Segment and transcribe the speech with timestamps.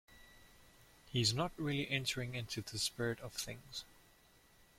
[1.05, 3.85] He's not really entering into the spirit of things.